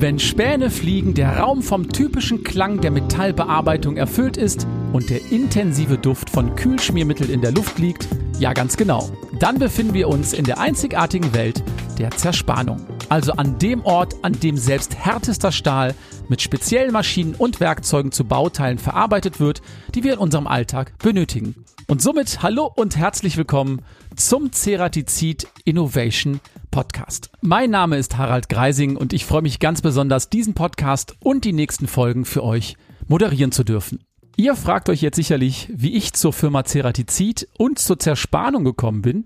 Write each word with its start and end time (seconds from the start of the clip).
Wenn 0.00 0.20
Späne 0.20 0.70
fliegen, 0.70 1.14
der 1.14 1.38
Raum 1.38 1.60
vom 1.60 1.88
typischen 1.88 2.44
Klang 2.44 2.80
der 2.80 2.92
Metallbearbeitung 2.92 3.96
erfüllt 3.96 4.36
ist 4.36 4.64
und 4.92 5.10
der 5.10 5.32
intensive 5.32 5.98
Duft 5.98 6.30
von 6.30 6.54
Kühlschmiermittel 6.54 7.28
in 7.28 7.40
der 7.40 7.50
Luft 7.50 7.80
liegt, 7.80 8.06
ja 8.38 8.52
ganz 8.52 8.76
genau, 8.76 9.10
dann 9.40 9.58
befinden 9.58 9.94
wir 9.94 10.06
uns 10.06 10.34
in 10.34 10.44
der 10.44 10.60
einzigartigen 10.60 11.34
Welt 11.34 11.64
der 11.98 12.12
Zerspannung. 12.12 12.80
Also 13.08 13.32
an 13.32 13.58
dem 13.58 13.84
Ort, 13.84 14.14
an 14.22 14.34
dem 14.34 14.56
selbst 14.56 14.94
härtester 14.94 15.50
Stahl 15.50 15.96
mit 16.28 16.42
speziellen 16.42 16.92
Maschinen 16.92 17.34
und 17.34 17.58
Werkzeugen 17.58 18.12
zu 18.12 18.22
Bauteilen 18.22 18.78
verarbeitet 18.78 19.40
wird, 19.40 19.62
die 19.96 20.04
wir 20.04 20.12
in 20.12 20.20
unserem 20.20 20.46
Alltag 20.46 20.96
benötigen. 20.98 21.56
Und 21.88 22.02
somit 22.02 22.40
hallo 22.40 22.70
und 22.72 22.96
herzlich 22.96 23.36
willkommen 23.36 23.82
zum 24.14 24.52
Ceratizid 24.52 25.48
Innovation 25.64 26.38
Podcast. 26.70 27.30
Mein 27.40 27.70
Name 27.70 27.96
ist 27.96 28.16
Harald 28.16 28.48
Greising 28.48 28.96
und 28.96 29.12
ich 29.12 29.24
freue 29.24 29.42
mich 29.42 29.58
ganz 29.58 29.82
besonders, 29.82 30.30
diesen 30.30 30.54
Podcast 30.54 31.16
und 31.20 31.44
die 31.44 31.52
nächsten 31.52 31.86
Folgen 31.86 32.24
für 32.24 32.44
euch 32.44 32.76
moderieren 33.06 33.52
zu 33.52 33.64
dürfen. 33.64 34.07
Ihr 34.40 34.54
fragt 34.54 34.88
euch 34.88 35.02
jetzt 35.02 35.16
sicherlich, 35.16 35.68
wie 35.68 35.94
ich 35.94 36.12
zur 36.12 36.32
Firma 36.32 36.62
Ceratizid 36.62 37.48
und 37.58 37.80
zur 37.80 37.98
Zerspannung 37.98 38.62
gekommen 38.62 39.02
bin. 39.02 39.24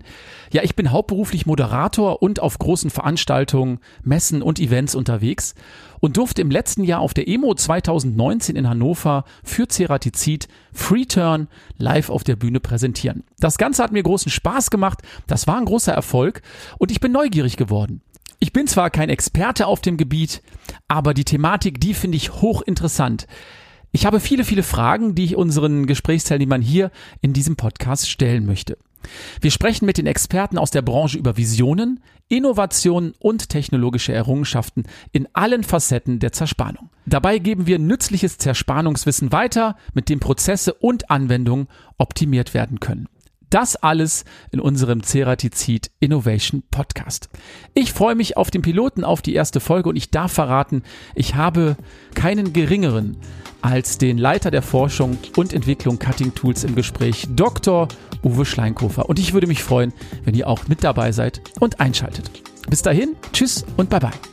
Ja, 0.51 0.63
ich 0.63 0.75
bin 0.75 0.89
hauptberuflich 0.89 1.45
Moderator 1.45 2.23
und 2.23 2.39
auf 2.39 2.57
großen 2.57 2.89
Veranstaltungen, 2.89 3.77
Messen 4.01 4.41
und 4.41 4.59
Events 4.59 4.95
unterwegs 4.95 5.53
und 5.99 6.17
durfte 6.17 6.41
im 6.41 6.49
letzten 6.49 6.83
Jahr 6.83 6.99
auf 6.99 7.13
der 7.13 7.27
EMO 7.27 7.53
2019 7.53 8.55
in 8.55 8.67
Hannover 8.67 9.25
für 9.43 9.67
Ceratizid 9.67 10.47
Free 10.73 11.05
Turn 11.05 11.47
live 11.77 12.09
auf 12.09 12.23
der 12.23 12.35
Bühne 12.35 12.59
präsentieren. 12.59 13.23
Das 13.37 13.59
Ganze 13.59 13.83
hat 13.83 13.91
mir 13.91 14.01
großen 14.01 14.31
Spaß 14.31 14.71
gemacht, 14.71 15.03
das 15.27 15.45
war 15.45 15.57
ein 15.59 15.65
großer 15.65 15.93
Erfolg 15.93 16.41
und 16.79 16.89
ich 16.89 17.01
bin 17.01 17.11
neugierig 17.11 17.55
geworden. 17.55 18.01
Ich 18.39 18.51
bin 18.51 18.65
zwar 18.65 18.89
kein 18.89 19.09
Experte 19.09 19.67
auf 19.67 19.79
dem 19.79 19.97
Gebiet, 19.97 20.41
aber 20.87 21.13
die 21.13 21.23
Thematik, 21.23 21.79
die 21.79 21.93
finde 21.93 22.17
ich 22.17 22.41
hochinteressant. 22.41 23.27
Ich 23.95 24.07
habe 24.07 24.19
viele, 24.19 24.43
viele 24.43 24.63
Fragen, 24.63 25.13
die 25.13 25.23
ich 25.23 25.35
unseren 25.35 25.85
Gesprächsteilnehmern 25.85 26.63
hier 26.63 26.89
in 27.21 27.31
diesem 27.31 27.55
Podcast 27.55 28.09
stellen 28.09 28.43
möchte. 28.43 28.79
Wir 29.39 29.51
sprechen 29.51 29.85
mit 29.85 29.99
den 29.99 30.07
Experten 30.07 30.57
aus 30.57 30.71
der 30.71 30.81
Branche 30.81 31.19
über 31.19 31.37
Visionen, 31.37 32.01
Innovationen 32.27 33.13
und 33.19 33.49
technologische 33.49 34.11
Errungenschaften 34.11 34.85
in 35.11 35.27
allen 35.33 35.63
Facetten 35.63 36.17
der 36.17 36.31
Zerspannung. 36.31 36.89
Dabei 37.05 37.37
geben 37.37 37.67
wir 37.67 37.77
nützliches 37.77 38.39
Zerspannungswissen 38.39 39.31
weiter, 39.31 39.77
mit 39.93 40.09
dem 40.09 40.19
Prozesse 40.19 40.73
und 40.73 41.11
Anwendungen 41.11 41.67
optimiert 41.99 42.55
werden 42.55 42.79
können. 42.79 43.07
Das 43.53 43.75
alles 43.75 44.25
in 44.49 44.59
unserem 44.59 45.03
Ceratizid 45.03 45.91
Innovation 45.99 46.63
Podcast. 46.71 47.29
Ich 47.75 47.93
freue 47.93 48.15
mich 48.15 48.35
auf 48.35 48.49
den 48.49 48.63
Piloten, 48.63 49.03
auf 49.03 49.21
die 49.21 49.35
erste 49.35 49.59
Folge 49.59 49.89
und 49.89 49.95
ich 49.95 50.09
darf 50.09 50.31
verraten, 50.31 50.81
ich 51.13 51.35
habe 51.35 51.77
keinen 52.15 52.51
geringeren 52.53 53.15
als 53.61 53.99
den 53.99 54.17
Leiter 54.17 54.49
der 54.49 54.63
Forschung 54.63 55.19
und 55.37 55.53
Entwicklung 55.53 55.99
Cutting 55.99 56.33
Tools 56.33 56.63
im 56.63 56.73
Gespräch, 56.73 57.27
Dr. 57.29 57.89
Uwe 58.23 58.43
Schleinkofer. 58.43 59.07
Und 59.07 59.19
ich 59.19 59.33
würde 59.33 59.45
mich 59.45 59.61
freuen, 59.61 59.93
wenn 60.25 60.33
ihr 60.33 60.47
auch 60.47 60.67
mit 60.67 60.83
dabei 60.83 61.11
seid 61.11 61.39
und 61.59 61.79
einschaltet. 61.79 62.31
Bis 62.71 62.81
dahin, 62.81 63.15
tschüss 63.33 63.63
und 63.77 63.87
bye 63.91 63.99
bye. 63.99 64.32